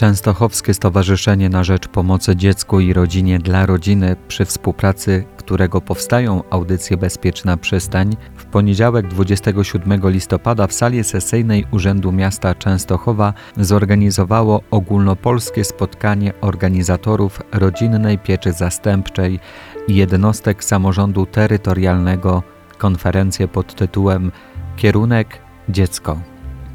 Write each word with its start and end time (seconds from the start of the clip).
Częstochowskie 0.00 0.74
Stowarzyszenie 0.74 1.48
na 1.48 1.64
Rzecz 1.64 1.88
Pomocy 1.88 2.36
Dziecku 2.36 2.80
i 2.80 2.92
Rodzinie 2.92 3.38
dla 3.38 3.66
Rodziny, 3.66 4.16
przy 4.28 4.44
współpracy 4.44 5.24
którego 5.36 5.80
powstają 5.80 6.42
audycje 6.50 6.96
Bezpieczna 6.96 7.56
Przystań, 7.56 8.16
w 8.36 8.44
poniedziałek 8.44 9.08
27 9.08 10.00
listopada 10.04 10.66
w 10.66 10.72
sali 10.72 11.04
sesyjnej 11.04 11.64
Urzędu 11.70 12.12
Miasta 12.12 12.54
Częstochowa 12.54 13.34
zorganizowało 13.56 14.60
ogólnopolskie 14.70 15.64
spotkanie 15.64 16.32
organizatorów 16.40 17.42
rodzinnej 17.52 18.18
pieczy 18.18 18.52
zastępczej 18.52 19.40
i 19.88 19.94
jednostek 19.94 20.64
samorządu 20.64 21.26
terytorialnego, 21.26 22.42
konferencję 22.78 23.48
pod 23.48 23.74
tytułem 23.74 24.32
Kierunek 24.76 25.38
Dziecko. 25.68 26.29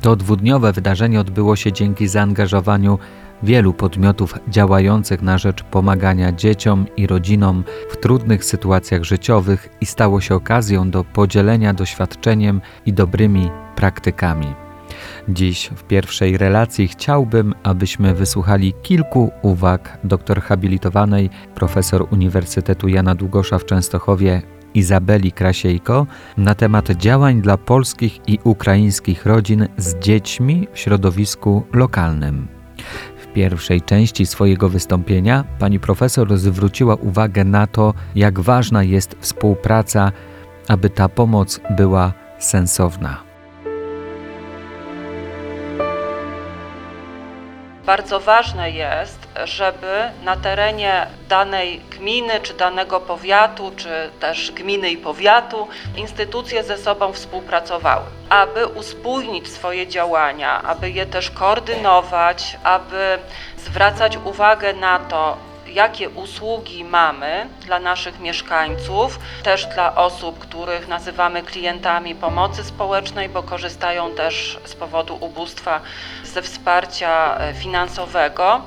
To 0.05 0.15
dwudniowe 0.15 0.73
wydarzenie 0.73 1.19
odbyło 1.19 1.55
się 1.55 1.71
dzięki 1.71 2.07
zaangażowaniu 2.07 2.99
wielu 3.43 3.73
podmiotów 3.73 4.35
działających 4.47 5.21
na 5.21 5.37
rzecz 5.37 5.63
pomagania 5.63 6.31
dzieciom 6.31 6.85
i 6.97 7.07
rodzinom 7.07 7.63
w 7.89 7.97
trudnych 7.97 8.45
sytuacjach 8.45 9.03
życiowych 9.03 9.69
i 9.81 9.85
stało 9.85 10.21
się 10.21 10.35
okazją 10.35 10.91
do 10.91 11.03
podzielenia 11.03 11.73
doświadczeniem 11.73 12.61
i 12.85 12.93
dobrymi 12.93 13.49
praktykami. 13.75 14.53
Dziś 15.29 15.69
w 15.75 15.83
pierwszej 15.83 16.37
relacji 16.37 16.87
chciałbym, 16.87 17.53
abyśmy 17.63 18.13
wysłuchali 18.13 18.73
kilku 18.83 19.31
uwag 19.41 19.97
doktor 20.03 20.41
habilitowanej 20.41 21.29
profesor 21.55 22.07
Uniwersytetu 22.11 22.87
Jana 22.87 23.15
Długosza 23.15 23.59
w 23.59 23.65
Częstochowie 23.65 24.41
Izabeli 24.75 25.31
Krasiejko 25.31 26.07
na 26.37 26.55
temat 26.55 26.89
działań 26.89 27.41
dla 27.41 27.57
polskich 27.57 28.19
i 28.27 28.39
ukraińskich 28.43 29.25
rodzin 29.25 29.67
z 29.77 29.99
dziećmi 29.99 30.67
w 30.73 30.79
środowisku 30.79 31.63
lokalnym. 31.73 32.47
W 33.23 33.33
pierwszej 33.33 33.81
części 33.81 34.25
swojego 34.25 34.69
wystąpienia 34.69 35.43
pani 35.59 35.79
profesor 35.79 36.37
zwróciła 36.37 36.95
uwagę 36.95 37.43
na 37.43 37.67
to, 37.67 37.93
jak 38.15 38.39
ważna 38.39 38.83
jest 38.83 39.15
współpraca, 39.19 40.11
aby 40.67 40.89
ta 40.89 41.09
pomoc 41.09 41.59
była 41.77 42.13
sensowna. 42.39 43.24
Bardzo 47.85 48.19
ważne 48.19 48.71
jest, 48.71 49.27
żeby 49.43 50.11
na 50.23 50.35
terenie 50.35 51.07
danej 51.29 51.79
gminy, 51.79 52.39
czy 52.43 52.53
danego 52.53 52.99
powiatu, 52.99 53.71
czy 53.75 54.09
też 54.19 54.51
gminy 54.51 54.89
i 54.89 54.97
powiatu 54.97 55.67
instytucje 55.97 56.63
ze 56.63 56.77
sobą 56.77 57.13
współpracowały, 57.13 58.05
aby 58.29 58.67
uspójnić 58.67 59.47
swoje 59.47 59.87
działania, 59.87 60.61
aby 60.61 60.89
je 60.89 61.05
też 61.05 61.31
koordynować, 61.31 62.57
aby 62.63 63.19
zwracać 63.57 64.17
uwagę 64.25 64.73
na 64.73 64.99
to, 64.99 65.37
jakie 65.67 66.09
usługi 66.09 66.83
mamy 66.83 67.49
dla 67.65 67.79
naszych 67.79 68.19
mieszkańców, 68.19 69.19
też 69.43 69.65
dla 69.65 69.95
osób, 69.95 70.39
których 70.39 70.87
nazywamy 70.87 71.43
klientami 71.43 72.15
pomocy 72.15 72.63
społecznej, 72.63 73.29
bo 73.29 73.43
korzystają 73.43 74.11
też 74.11 74.59
z 74.65 74.75
powodu 74.75 75.17
ubóstwa 75.19 75.81
ze 76.23 76.41
wsparcia 76.41 77.37
e, 77.37 77.53
finansowego 77.53 78.61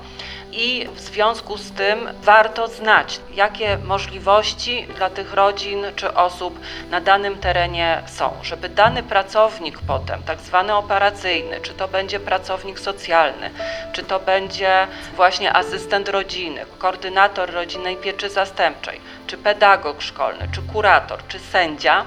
i 0.58 0.88
w 0.94 1.00
związku 1.00 1.56
z 1.58 1.72
tym 1.72 1.98
warto 2.22 2.68
znać, 2.68 3.20
jakie 3.34 3.78
możliwości 3.84 4.86
dla 4.96 5.10
tych 5.10 5.34
rodzin 5.34 5.86
czy 5.96 6.14
osób 6.14 6.60
na 6.90 7.00
danym 7.00 7.38
terenie 7.38 8.02
są, 8.06 8.32
żeby 8.42 8.68
dany 8.68 9.02
pracownik 9.02 9.78
potem, 9.86 10.22
tak 10.22 10.40
zwany 10.40 10.74
operacyjny, 10.74 11.60
czy 11.60 11.74
to 11.74 11.88
będzie 11.88 12.20
pracownik 12.20 12.80
socjalny, 12.80 13.50
czy 13.92 14.02
to 14.02 14.20
będzie 14.20 14.86
właśnie 15.16 15.52
asystent 15.52 16.08
rodziny, 16.08 16.66
koordynator 16.78 17.52
rodzinnej 17.52 17.96
pieczy 17.96 18.30
zastępczej, 18.30 19.00
czy 19.26 19.38
pedagog 19.38 20.02
szkolny, 20.02 20.48
czy 20.52 20.62
kurator, 20.62 21.26
czy 21.28 21.38
sędzia, 21.38 22.04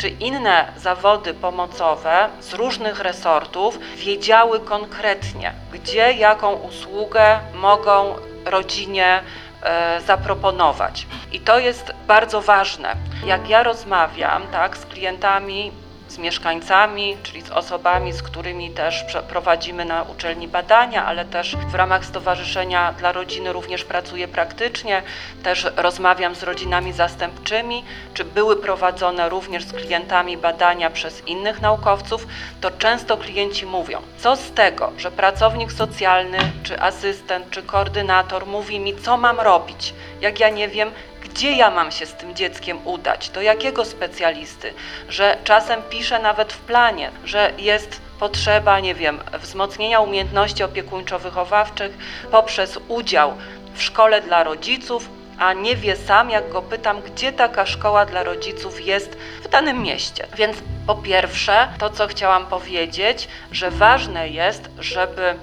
czy 0.00 0.08
inne 0.08 0.72
zawody 0.76 1.34
pomocowe 1.34 2.28
z 2.40 2.54
różnych 2.54 3.00
resortów 3.00 3.78
wiedziały 3.96 4.60
konkretnie, 4.60 5.52
gdzie 5.72 6.12
jaką 6.12 6.52
usługę 6.52 7.40
mogą 7.54 8.16
rodzinie 8.44 9.22
e, 9.62 10.00
zaproponować. 10.06 11.06
I 11.32 11.40
to 11.40 11.58
jest 11.58 11.92
bardzo 12.06 12.40
ważne. 12.40 12.96
Jak 13.26 13.48
ja 13.48 13.62
rozmawiam 13.62 14.46
tak, 14.52 14.76
z 14.76 14.86
klientami 14.86 15.72
z 16.10 16.18
mieszkańcami, 16.18 17.16
czyli 17.22 17.42
z 17.42 17.50
osobami, 17.50 18.12
z 18.12 18.22
którymi 18.22 18.70
też 18.70 19.04
prowadzimy 19.28 19.84
na 19.84 20.02
uczelni 20.02 20.48
badania, 20.48 21.06
ale 21.06 21.24
też 21.24 21.56
w 21.56 21.74
ramach 21.74 22.04
Stowarzyszenia 22.04 22.92
dla 22.92 23.12
Rodziny 23.12 23.52
również 23.52 23.84
pracuję 23.84 24.28
praktycznie, 24.28 25.02
też 25.42 25.66
rozmawiam 25.76 26.34
z 26.34 26.42
rodzinami 26.42 26.92
zastępczymi, 26.92 27.84
czy 28.14 28.24
były 28.24 28.56
prowadzone 28.56 29.28
również 29.28 29.64
z 29.64 29.72
klientami 29.72 30.36
badania 30.36 30.90
przez 30.90 31.26
innych 31.26 31.60
naukowców, 31.60 32.26
to 32.60 32.70
często 32.70 33.16
klienci 33.16 33.66
mówią, 33.66 34.02
co 34.18 34.36
z 34.36 34.52
tego, 34.52 34.92
że 34.96 35.10
pracownik 35.10 35.72
socjalny, 35.72 36.38
czy 36.62 36.80
asystent, 36.80 37.50
czy 37.50 37.62
koordynator 37.62 38.46
mówi 38.46 38.80
mi, 38.80 38.96
co 38.96 39.16
mam 39.16 39.40
robić, 39.40 39.94
jak 40.20 40.40
ja 40.40 40.48
nie 40.48 40.68
wiem, 40.68 40.90
gdzie 41.30 41.52
ja 41.52 41.70
mam 41.70 41.90
się 41.90 42.06
z 42.06 42.14
tym 42.14 42.34
dzieckiem 42.34 42.86
udać, 42.86 43.30
do 43.30 43.42
jakiego 43.42 43.84
specjalisty, 43.84 44.74
że 45.08 45.38
czasem 45.44 45.82
piszę 45.90 46.18
nawet 46.18 46.52
w 46.52 46.58
planie, 46.58 47.10
że 47.24 47.52
jest 47.58 48.00
potrzeba, 48.18 48.80
nie 48.80 48.94
wiem, 48.94 49.20
wzmocnienia 49.38 50.00
umiejętności 50.00 50.64
opiekuńczo-wychowawczych 50.64 51.90
poprzez 52.30 52.78
udział 52.88 53.34
w 53.74 53.82
szkole 53.82 54.20
dla 54.20 54.44
rodziców, 54.44 55.08
a 55.38 55.52
nie 55.52 55.76
wie 55.76 55.96
sam, 55.96 56.30
jak 56.30 56.48
go 56.48 56.62
pytam, 56.62 57.02
gdzie 57.02 57.32
taka 57.32 57.66
szkoła 57.66 58.06
dla 58.06 58.22
rodziców 58.22 58.86
jest 58.86 59.16
w 59.42 59.48
danym 59.48 59.82
mieście. 59.82 60.26
Więc 60.36 60.56
po 60.86 60.94
pierwsze, 60.94 61.68
to 61.78 61.90
co 61.90 62.06
chciałam 62.06 62.46
powiedzieć, 62.46 63.28
że 63.52 63.70
ważne 63.70 64.28
jest, 64.28 64.70
żeby 64.78 65.34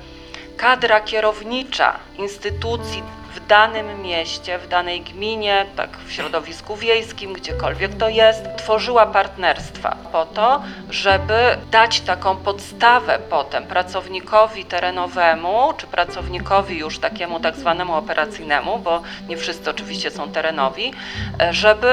kadra 0.57 1.01
kierownicza 1.01 1.99
instytucji 2.17 3.03
w 3.37 3.47
danym 3.47 4.01
mieście, 4.01 4.59
w 4.59 4.67
danej 4.67 5.01
gminie, 5.01 5.65
tak 5.75 5.97
w 5.97 6.11
środowisku 6.11 6.75
wiejskim, 6.75 7.33
gdziekolwiek 7.33 7.97
to 7.97 8.09
jest, 8.09 8.41
tworzyła 8.57 9.05
partnerstwa 9.05 9.97
po 10.11 10.25
to, 10.25 10.63
żeby 10.89 11.57
dać 11.71 12.01
taką 12.01 12.37
podstawę 12.37 13.19
potem 13.29 13.63
pracownikowi 13.63 14.65
terenowemu, 14.65 15.73
czy 15.77 15.87
pracownikowi 15.87 16.77
już 16.77 16.99
takiemu 16.99 17.39
tak 17.39 17.55
zwanemu 17.55 17.93
operacyjnemu, 17.95 18.79
bo 18.79 19.01
nie 19.29 19.37
wszyscy 19.37 19.69
oczywiście 19.69 20.11
są 20.11 20.31
terenowi, 20.31 20.93
żeby 21.51 21.91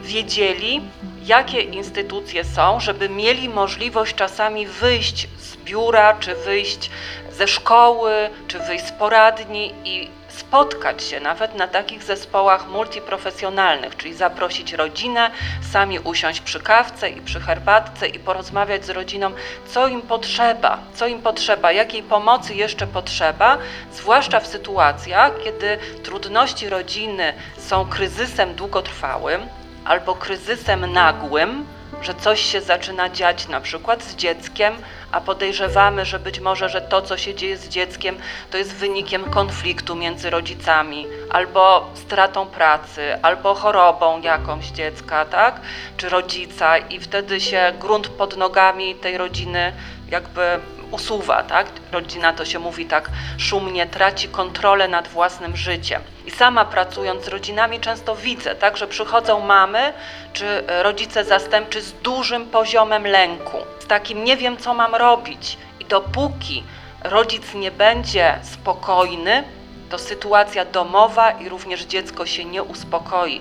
wiedzieli, 0.00 0.80
jakie 1.24 1.60
instytucje 1.60 2.44
są, 2.44 2.80
żeby 2.80 3.08
mieli 3.08 3.48
możliwość 3.48 4.14
czasami 4.14 4.66
wyjść 4.66 5.28
z 5.38 5.56
biura, 5.56 6.14
czy 6.20 6.34
wyjść 6.34 6.90
ze 7.30 7.48
szkoły, 7.48 8.12
czy 8.48 8.58
wyjść 8.58 8.86
z 8.86 8.92
poradni 8.92 9.74
i 9.84 10.17
spotkać 10.38 11.04
się 11.04 11.20
nawet 11.20 11.54
na 11.54 11.68
takich 11.68 12.02
zespołach 12.02 12.68
multiprofesjonalnych, 12.68 13.96
czyli 13.96 14.14
zaprosić 14.14 14.72
rodzinę, 14.72 15.30
sami 15.72 15.98
usiąść 15.98 16.40
przy 16.40 16.60
kawce 16.60 17.10
i 17.10 17.20
przy 17.20 17.40
herbatce 17.40 18.08
i 18.08 18.18
porozmawiać 18.18 18.84
z 18.84 18.90
rodziną, 18.90 19.30
co 19.66 19.88
im 19.88 20.02
potrzeba, 20.02 20.78
co 20.94 21.06
im 21.06 21.22
potrzeba, 21.22 21.72
jakiej 21.72 22.02
pomocy 22.02 22.54
jeszcze 22.54 22.86
potrzeba, 22.86 23.58
zwłaszcza 23.92 24.40
w 24.40 24.46
sytuacjach, 24.46 25.32
kiedy 25.44 25.78
trudności 26.02 26.68
rodziny 26.68 27.34
są 27.58 27.86
kryzysem 27.86 28.54
długotrwałym 28.54 29.46
albo 29.84 30.14
kryzysem 30.14 30.92
nagłym, 30.92 31.66
że 32.02 32.14
coś 32.14 32.40
się 32.40 32.60
zaczyna 32.60 33.08
dziać 33.08 33.48
na 33.48 33.60
przykład 33.60 34.02
z 34.02 34.16
dzieckiem, 34.16 34.74
a 35.12 35.20
podejrzewamy, 35.20 36.04
że 36.04 36.18
być 36.18 36.40
może, 36.40 36.68
że 36.68 36.80
to, 36.80 37.02
co 37.02 37.16
się 37.16 37.34
dzieje 37.34 37.56
z 37.56 37.68
dzieckiem, 37.68 38.16
to 38.50 38.58
jest 38.58 38.74
wynikiem 38.74 39.30
konfliktu 39.30 39.96
między 39.96 40.30
rodzicami, 40.30 41.06
albo 41.30 41.90
stratą 41.94 42.46
pracy, 42.46 43.18
albo 43.22 43.54
chorobą 43.54 44.20
jakąś 44.20 44.66
dziecka, 44.66 45.24
tak? 45.24 45.60
Czy 45.96 46.08
rodzica, 46.08 46.78
i 46.78 47.00
wtedy 47.00 47.40
się 47.40 47.72
grunt 47.80 48.08
pod 48.08 48.36
nogami 48.36 48.94
tej 48.94 49.18
rodziny 49.18 49.72
jakby 50.10 50.60
usuwa, 50.90 51.42
tak? 51.42 51.66
Rodzina 51.92 52.32
to 52.32 52.44
się 52.44 52.58
mówi 52.58 52.86
tak 52.86 53.10
szumnie, 53.38 53.86
traci 53.86 54.28
kontrolę 54.28 54.88
nad 54.88 55.08
własnym 55.08 55.56
życiem. 55.56 56.02
I 56.26 56.30
sama 56.30 56.64
pracując 56.64 57.24
z 57.24 57.28
rodzinami 57.28 57.80
często 57.80 58.16
widzę, 58.16 58.54
tak, 58.54 58.76
że 58.76 58.86
przychodzą 58.86 59.40
mamy 59.40 59.92
czy 60.32 60.64
rodzice 60.82 61.24
zastępczy 61.24 61.82
z 61.82 61.92
dużym 61.92 62.46
poziomem 62.46 63.06
lęku, 63.06 63.56
takim 63.88 64.24
nie 64.24 64.36
wiem 64.36 64.56
co 64.56 64.74
mam 64.74 64.94
robić. 64.94 65.58
I 65.80 65.84
dopóki 65.84 66.64
rodzic 67.04 67.54
nie 67.54 67.70
będzie 67.70 68.38
spokojny, 68.42 69.44
to 69.90 69.98
sytuacja 69.98 70.64
domowa 70.64 71.30
i 71.30 71.48
również 71.48 71.84
dziecko 71.84 72.26
się 72.26 72.44
nie 72.44 72.62
uspokoi. 72.62 73.40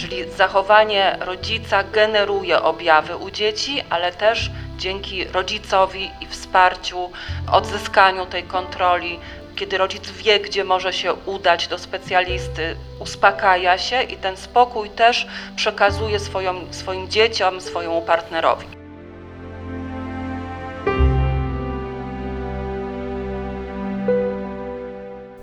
Czyli 0.00 0.30
zachowanie 0.36 1.16
rodzica 1.20 1.84
generuje 1.84 2.62
objawy 2.62 3.16
u 3.16 3.30
dzieci, 3.30 3.82
ale 3.90 4.12
też 4.12 4.50
dzięki 4.76 5.24
rodzicowi 5.24 6.10
i 6.20 6.26
wsparciu, 6.26 7.10
odzyskaniu 7.52 8.26
tej 8.26 8.42
kontroli, 8.42 9.18
kiedy 9.56 9.78
rodzic 9.78 10.10
wie, 10.10 10.40
gdzie 10.40 10.64
może 10.64 10.92
się 10.92 11.14
udać 11.14 11.68
do 11.68 11.78
specjalisty, 11.78 12.76
uspokaja 13.00 13.78
się 13.78 14.02
i 14.02 14.16
ten 14.16 14.36
spokój 14.36 14.90
też 14.90 15.26
przekazuje 15.56 16.20
swoją, 16.20 16.54
swoim 16.70 17.08
dzieciom, 17.08 17.60
swojemu 17.60 18.02
partnerowi. 18.02 18.77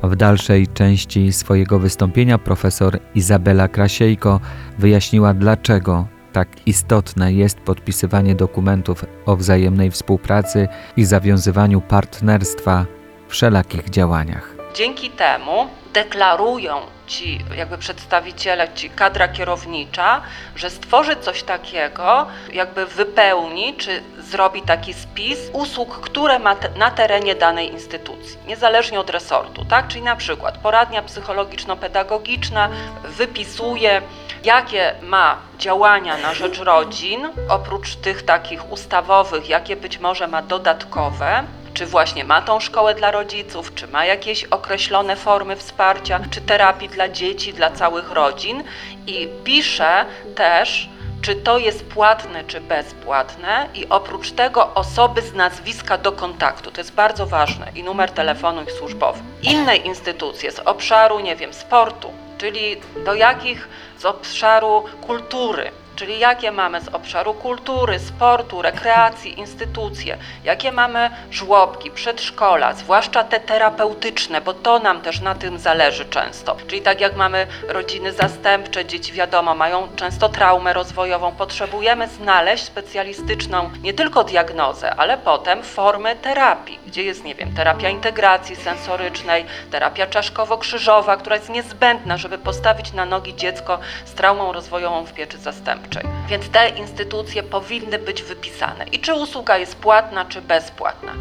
W 0.10 0.16
dalszej 0.16 0.68
części 0.68 1.34
swojego 1.34 1.80
wystąpienia 1.80 2.38
profesor 2.38 3.00
Izabela 3.16 3.68
Krasiejko 3.68 4.40
wyjaśniła, 4.80 5.34
dlaczego 5.34 6.07
tak 6.34 6.48
istotne 6.66 7.34
jest 7.34 7.60
podpisywanie 7.60 8.36
dokumentów 8.36 9.06
o 9.25 9.36
wzajemnej 9.36 9.92
współpracy 9.92 10.68
i 10.98 11.06
zawiązywaniu 11.06 11.81
partnerstwa 11.81 12.86
w 13.28 13.31
wszelakich 13.31 13.90
działaniach. 13.90 14.55
Dzięki 14.75 15.10
temu 15.10 15.69
deklarują 15.94 16.81
ci 17.07 17.39
jakby 17.57 17.77
przedstawiciele, 17.77 18.74
ci 18.74 18.89
kadra 18.89 19.27
kierownicza, 19.27 20.22
że 20.56 20.69
stworzy 20.69 21.16
coś 21.16 21.44
takiego, 21.44 22.27
jakby 22.54 22.86
wypełni 22.86 23.74
czy 23.74 24.04
zrobi 24.18 24.62
taki 24.62 24.94
spis 24.94 25.39
usług, 25.54 26.00
które 26.00 26.39
ma 26.39 26.56
te, 26.56 26.69
na 26.69 26.92
terenie 26.92 27.36
danej 27.36 27.72
instytucji, 27.72 28.38
niezależnie 28.48 29.00
od 29.00 29.10
resortu, 29.10 29.66
tak? 29.66 29.88
Czyli 29.88 30.01
na 30.01 30.16
przykład 30.16 30.57
poradnia 30.57 31.01
psychologiczno-pedagogiczna 31.01 32.69
wypisuje, 33.04 34.01
jakie 34.44 34.95
ma 35.01 35.38
działania 35.60 36.18
na 36.18 36.33
rzecz 36.33 36.60
rodzin, 36.60 37.30
oprócz 37.50 37.95
tych 37.95 38.24
takich 38.24 38.71
ustawowych, 38.71 39.50
jakie 39.50 39.75
być 39.75 40.00
może 40.00 40.28
ma 40.28 40.42
dodatkowe, 40.42 41.44
czy 41.75 41.86
właśnie 41.86 42.24
ma 42.24 42.42
tą 42.42 42.60
szkołę 42.60 42.95
dla 42.95 43.12
rodziców, 43.12 43.75
czy 43.75 43.88
ma 43.88 44.06
jakieś 44.06 44.44
określone 44.44 45.16
formy 45.16 45.56
wsparcia, 45.56 46.19
czy 46.31 46.42
terapii 46.42 46.89
dla 46.89 47.10
dzieci, 47.10 47.54
dla 47.54 47.72
całych 47.72 48.12
rodzin 48.12 48.63
i 49.07 49.27
pisze 49.44 50.06
też, 50.36 50.89
czy 51.22 51.36
to 51.36 51.57
jest 51.57 51.86
płatne, 51.86 52.44
czy 52.44 52.62
bezpłatne 52.62 53.69
i 53.74 53.89
oprócz 53.89 54.31
tego 54.31 54.74
osoby 54.74 55.22
z 55.22 55.33
nazwiska 55.33 55.98
do 55.98 56.12
kontaktu. 56.12 56.72
To 56.72 56.81
jest 56.81 56.94
bardzo 56.94 57.25
ważne 57.25 57.72
i 57.75 57.83
numer 57.83 58.12
telefonu 58.12 58.63
ich 58.63 58.71
służbowy. 58.71 59.19
Inne 59.42 59.75
instytucje 59.75 60.51
z 60.51 60.60
obszaru, 60.60 61.19
nie 61.19 61.36
wiem, 61.36 61.54
sportu, 61.54 62.13
czyli 62.38 62.78
do 63.06 63.13
jakich 63.13 63.69
z 64.00 64.06
obszaru 64.06 64.83
kultury, 65.01 65.71
czyli 65.95 66.19
jakie 66.19 66.51
mamy 66.51 66.81
z 66.81 66.88
obszaru 66.88 67.33
kultury, 67.33 68.00
sportu, 68.00 68.62
rekreacji, 68.62 69.39
instytucje, 69.39 70.18
jakie 70.44 70.71
mamy 70.71 71.09
żłobki, 71.31 71.92
przedszkola, 71.92 72.74
zwłaszcza 72.74 73.24
te 73.24 73.39
terapeutyczne, 73.39 74.42
bo 74.42 74.53
to 74.53 74.80
nam 74.80 75.01
też 75.01 75.21
na 75.21 75.36
tym 75.36 75.59
zależy 75.59 76.06
często. 76.06 76.57
Czyli 76.68 76.81
tak 76.81 77.01
jak 77.01 77.15
mamy 77.15 77.47
rodziny 77.68 78.13
zastępcze, 78.13 78.86
dzieci 78.86 79.13
wiadomo, 79.13 79.56
mają 79.56 79.88
często 79.95 80.30
traumę 80.30 80.74
rozwojową, 80.74 81.31
potrzebujemy 81.31 82.07
znaleźć 82.07 82.63
specjalistyczną 82.63 83.69
nie 83.81 83.94
tylko 83.94 84.24
diagnozę, 84.24 84.95
ale 84.95 85.18
potem 85.18 85.63
formy 85.63 86.15
terapii, 86.15 86.80
gdzie 86.88 87.03
jest, 87.03 87.24
nie 87.24 87.36
wiem, 87.36 87.53
terapia 87.56 87.89
integracji 87.89 88.56
sensorycznej, 88.56 89.45
terapia 89.71 90.07
czaszkowo-krzyżowa, 90.07 91.18
która 91.18 91.36
jest 91.36 91.50
niezbędna, 91.50 92.18
żeby 92.18 92.38
postawić 92.38 92.94
na 92.94 93.06
nogi 93.06 93.36
dziecko 93.36 93.80
z 94.06 94.13
traumą 94.13 94.51
rozwojową 94.51 95.06
w 95.06 95.13
pieczy 95.13 95.38
zastępczej. 95.38 95.84
Więc 96.29 96.49
te 96.49 96.69
instytucje 96.69 97.43
powinny 97.43 97.99
być 97.99 98.23
wypisane. 98.23 98.85
I 98.91 98.99
czy 98.99 99.13
usługa 99.13 99.57
jest 99.57 99.75
płatna, 99.75 100.25
czy 100.25 100.41
bezpłatna. 100.41 101.11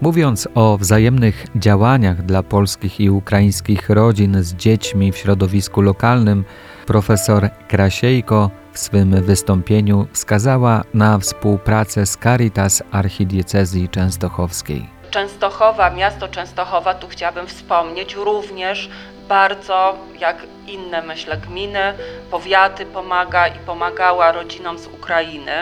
Mówiąc 0.00 0.48
o 0.54 0.78
wzajemnych 0.78 1.46
działaniach 1.56 2.22
dla 2.22 2.42
polskich 2.42 3.00
i 3.00 3.10
ukraińskich 3.10 3.90
rodzin 3.90 4.42
z 4.42 4.54
dziećmi 4.54 5.12
w 5.12 5.16
środowisku 5.16 5.80
lokalnym, 5.80 6.44
profesor 6.86 7.50
Krasiejko 7.68 8.50
w 8.72 8.78
swym 8.78 9.22
wystąpieniu 9.22 10.06
wskazała 10.12 10.84
na 10.94 11.18
współpracę 11.18 12.06
z 12.06 12.16
Caritas 12.16 12.82
Archidiecezji 12.90 13.88
Częstochowskiej. 13.88 14.93
Częstochowa, 15.14 15.90
miasto 15.90 16.28
Częstochowa, 16.28 16.94
tu 16.94 17.08
chciałabym 17.08 17.46
wspomnieć, 17.46 18.14
również 18.14 18.88
bardzo, 19.28 19.96
jak 20.18 20.36
inne 20.66 21.02
myślę, 21.02 21.36
gminy, 21.36 21.94
powiaty 22.30 22.86
pomaga 22.86 23.48
i 23.48 23.58
pomagała 23.58 24.32
rodzinom 24.32 24.78
z 24.78 24.86
Ukrainy. 24.86 25.52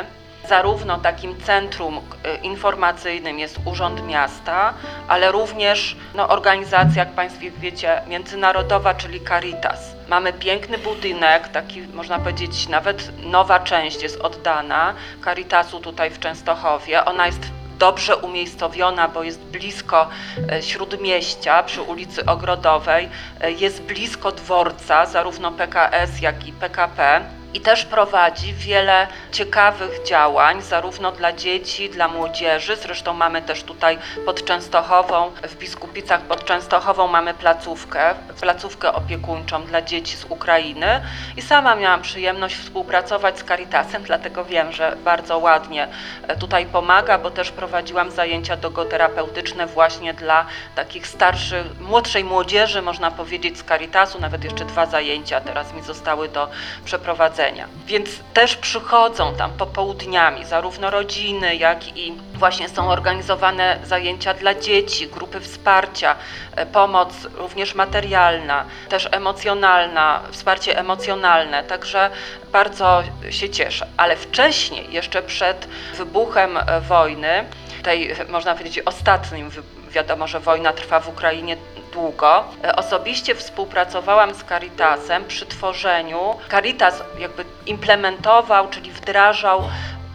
Zarówno 0.48 0.98
takim 0.98 1.40
centrum 1.40 1.96
y, 1.96 2.00
informacyjnym 2.42 3.38
jest 3.38 3.58
Urząd 3.64 4.06
Miasta, 4.06 4.74
ale 5.08 5.32
również 5.32 5.96
no, 6.14 6.28
organizacja, 6.28 7.04
jak 7.04 7.12
Państwo 7.12 7.40
wiecie, 7.58 8.02
międzynarodowa, 8.08 8.94
czyli 8.94 9.20
Caritas. 9.20 9.96
Mamy 10.08 10.32
piękny 10.32 10.78
budynek, 10.78 11.48
taki 11.48 11.82
można 11.82 12.18
powiedzieć, 12.18 12.68
nawet 12.68 13.12
nowa 13.26 13.60
część 13.60 14.02
jest 14.02 14.20
oddana 14.20 14.94
Caritasu 15.24 15.80
tutaj 15.80 16.10
w 16.10 16.18
Częstochowie. 16.18 17.04
Ona 17.04 17.26
jest 17.26 17.61
dobrze 17.82 18.16
umiejscowiona, 18.16 19.08
bo 19.08 19.22
jest 19.22 19.40
blisko 19.40 20.08
e, 20.52 20.62
śródmieścia 20.62 21.62
przy 21.62 21.82
ulicy 21.82 22.24
Ogrodowej, 22.26 23.08
e, 23.40 23.52
jest 23.52 23.82
blisko 23.82 24.32
dworca, 24.32 25.06
zarówno 25.06 25.52
PKS, 25.52 26.20
jak 26.20 26.46
i 26.46 26.52
PKP 26.52 27.20
i 27.54 27.60
też 27.60 27.84
prowadzi 27.84 28.54
wiele 28.54 29.06
ciekawych 29.32 30.02
działań, 30.04 30.62
zarówno 30.62 31.12
dla 31.12 31.32
dzieci, 31.32 31.90
dla 31.90 32.08
młodzieży. 32.08 32.76
Zresztą 32.76 33.14
mamy 33.14 33.42
też 33.42 33.62
tutaj 33.62 33.98
pod 34.24 34.44
Częstochową, 34.44 35.30
w 35.42 35.54
Biskupicach 35.54 36.20
pod 36.20 36.44
Częstochową 36.44 37.08
mamy 37.08 37.34
placówkę, 37.34 38.14
placówkę 38.40 38.92
opiekuńczą 38.92 39.64
dla 39.64 39.82
dzieci 39.82 40.16
z 40.16 40.24
Ukrainy. 40.24 41.00
I 41.36 41.42
sama 41.42 41.74
miałam 41.74 42.02
przyjemność 42.02 42.56
współpracować 42.56 43.38
z 43.38 43.44
Caritasem, 43.44 44.02
dlatego 44.02 44.44
wiem, 44.44 44.72
że 44.72 44.96
bardzo 45.04 45.38
ładnie 45.38 45.88
e, 46.28 46.36
tutaj 46.36 46.66
pomaga, 46.66 47.18
bo 47.18 47.30
też 47.30 47.50
prowadziłam 47.50 48.10
zajęcia 48.10 48.56
dogoterapeutyczne 48.56 49.66
właśnie 49.66 50.14
dla 50.14 50.46
takich 50.74 51.06
starszych, 51.06 51.80
młodszej 51.80 52.24
młodzieży, 52.24 52.82
można 52.82 53.10
powiedzieć, 53.10 53.58
z 53.58 53.64
Caritasu. 53.64 54.20
Nawet 54.20 54.44
jeszcze 54.44 54.64
dwa 54.64 54.86
zajęcia 54.86 55.40
teraz 55.40 55.72
mi 55.72 55.82
zostały 55.82 56.28
do 56.28 56.48
przeprowadzenia. 56.84 57.41
Więc 57.86 58.08
też 58.34 58.56
przychodzą 58.56 59.34
tam 59.34 59.50
popołudniami 59.50 60.44
zarówno 60.44 60.90
rodziny, 60.90 61.56
jak 61.56 61.96
i 61.96 62.14
właśnie 62.34 62.68
są 62.68 62.90
organizowane 62.90 63.78
zajęcia 63.84 64.34
dla 64.34 64.54
dzieci, 64.54 65.08
grupy 65.08 65.40
wsparcia, 65.40 66.16
e, 66.56 66.66
pomoc 66.66 67.28
również 67.34 67.74
materialna, 67.74 68.64
też 68.88 69.08
emocjonalna, 69.12 70.20
wsparcie 70.30 70.78
emocjonalne. 70.78 71.64
Także 71.64 72.10
bardzo 72.52 73.02
się 73.30 73.50
cieszę. 73.50 73.86
Ale 73.96 74.16
wcześniej, 74.16 74.92
jeszcze 74.92 75.22
przed 75.22 75.68
wybuchem 75.96 76.56
e, 76.56 76.80
wojny, 76.80 77.44
tej 77.82 78.14
można 78.28 78.54
powiedzieć 78.54 78.78
ostatnim, 78.78 79.50
wiadomo, 79.90 80.26
że 80.26 80.40
wojna 80.40 80.72
trwa 80.72 81.00
w 81.00 81.08
Ukrainie 81.08 81.56
długo. 81.92 82.44
E, 82.64 82.76
osobiście 82.76 83.34
współpracowałam 83.34 84.34
z 84.34 84.44
Caritasem 84.44 85.24
przy 85.24 85.46
tworzeniu. 85.46 86.18
Caritas 86.50 87.02
jakby 87.18 87.44
implementował, 87.66 88.68
czyli 88.68 88.90
wdrażał 88.90 89.62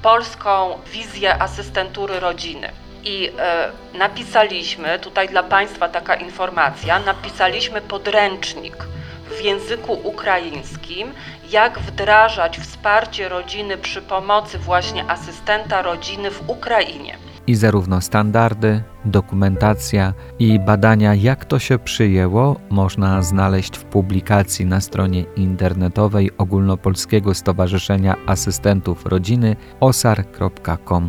polską 0.01 0.79
wizję 0.93 1.41
asystentury 1.41 2.19
rodziny. 2.19 2.72
I 3.03 3.31
e, 3.39 3.72
napisaliśmy, 3.98 5.00
tutaj 5.00 5.29
dla 5.29 5.43
Państwa 5.43 5.89
taka 5.89 6.15
informacja, 6.15 7.00
napisaliśmy 7.00 7.81
podręcznik 7.81 8.75
w 9.38 9.41
języku 9.41 9.93
ukraińskim, 9.93 11.13
jak 11.50 11.79
wdrażać 11.79 12.60
wsparcie 12.60 13.29
rodziny 13.29 13.77
przy 13.77 14.01
pomocy 14.01 14.57
właśnie 14.57 15.05
asystenta 15.10 15.81
rodziny 15.81 16.31
w 16.31 16.50
Ukrainie 16.50 17.17
i 17.48 17.55
zarówno 17.55 18.01
standardy, 18.01 18.81
dokumentacja 19.11 20.13
i 20.39 20.59
badania, 20.59 21.15
jak 21.15 21.45
to 21.45 21.59
się 21.59 21.79
przyjęło, 21.79 22.59
można 22.69 23.21
znaleźć 23.21 23.77
w 23.77 23.83
publikacji 23.83 24.65
na 24.65 24.81
stronie 24.81 25.23
internetowej 25.35 26.31
Ogólnopolskiego 26.37 27.33
Stowarzyszenia 27.33 28.15
Asystentów 28.25 29.05
Rodziny 29.05 29.55
osar.com.pl. 29.79 31.07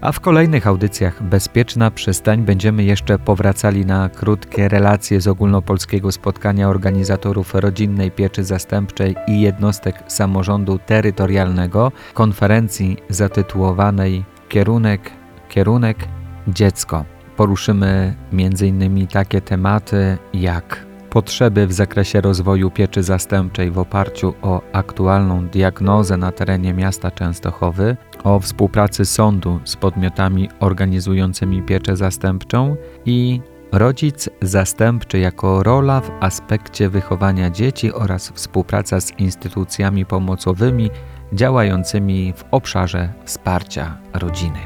A 0.00 0.12
w 0.12 0.20
kolejnych 0.20 0.66
audycjach 0.66 1.22
Bezpieczna 1.22 1.90
Przystań 1.90 2.42
będziemy 2.42 2.84
jeszcze 2.84 3.18
powracali 3.18 3.86
na 3.86 4.08
krótkie 4.08 4.68
relacje 4.68 5.20
z 5.20 5.28
ogólnopolskiego 5.28 6.12
spotkania 6.12 6.68
organizatorów 6.68 7.54
rodzinnej 7.54 8.10
pieczy 8.10 8.44
zastępczej 8.44 9.16
i 9.28 9.40
jednostek 9.40 10.02
samorządu 10.06 10.78
terytorialnego 10.78 11.92
konferencji 12.14 12.96
zatytułowanej 13.08 14.24
Kierunek, 14.50 15.10
kierunek, 15.48 16.08
dziecko. 16.48 17.04
poruszymy 17.36 18.14
m.in. 18.32 19.06
takie 19.06 19.40
tematy 19.40 20.18
jak 20.34 20.86
potrzeby 21.10 21.66
w 21.66 21.72
zakresie 21.72 22.20
rozwoju 22.20 22.70
pieczy 22.70 23.02
zastępczej 23.02 23.70
w 23.70 23.78
oparciu 23.78 24.34
o 24.42 24.60
aktualną 24.72 25.46
diagnozę 25.46 26.16
na 26.16 26.32
terenie 26.32 26.74
miasta 26.74 27.10
Częstochowy, 27.10 27.96
o 28.24 28.40
współpracy 28.40 29.04
sądu 29.04 29.60
z 29.64 29.76
podmiotami 29.76 30.48
organizującymi 30.60 31.62
pieczę 31.62 31.96
zastępczą 31.96 32.76
i 33.04 33.40
rodzic 33.72 34.28
zastępczy 34.42 35.18
jako 35.18 35.62
rola 35.62 36.00
w 36.00 36.10
aspekcie 36.20 36.88
wychowania 36.88 37.50
dzieci 37.50 37.92
oraz 37.92 38.30
współpraca 38.30 39.00
z 39.00 39.18
instytucjami 39.18 40.06
pomocowymi 40.06 40.90
działającymi 41.32 42.32
w 42.36 42.44
obszarze 42.50 43.12
wsparcia 43.24 43.98
rodziny. 44.12 44.58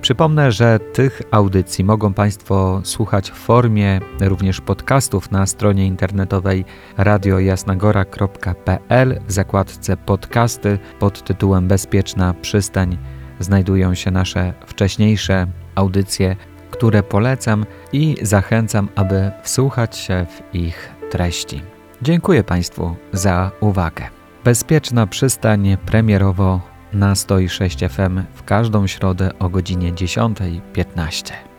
Przypomnę, 0.00 0.52
że 0.52 0.78
tych 0.92 1.22
audycji 1.30 1.84
mogą 1.84 2.14
Państwo 2.14 2.80
słuchać 2.84 3.30
w 3.30 3.34
formie 3.34 4.00
również 4.20 4.60
podcastów 4.60 5.30
na 5.30 5.46
stronie 5.46 5.86
internetowej 5.86 6.64
radiojasnagora.pl 6.96 9.20
w 9.26 9.32
zakładce 9.32 9.96
podcasty 9.96 10.78
pod 10.98 11.24
tytułem 11.24 11.68
Bezpieczna 11.68 12.34
przystań 12.42 12.98
znajdują 13.40 13.94
się 13.94 14.10
nasze 14.10 14.52
wcześniejsze 14.66 15.46
audycje, 15.74 16.36
które 16.70 17.02
polecam 17.02 17.66
i 17.92 18.16
zachęcam, 18.22 18.88
aby 18.94 19.30
wsłuchać 19.42 19.96
się 19.96 20.26
w 20.30 20.54
ich 20.54 20.90
treści. 21.10 21.62
Dziękuję 22.02 22.44
Państwu 22.44 22.96
za 23.12 23.50
uwagę. 23.60 24.23
Bezpieczna 24.44 25.06
przystań 25.06 25.76
premierowo 25.86 26.60
na 26.92 27.14
106 27.14 27.78
FM 27.78 28.22
w 28.34 28.42
każdą 28.42 28.86
środę 28.86 29.30
o 29.38 29.48
godzinie 29.48 29.92
10.15. 29.92 31.53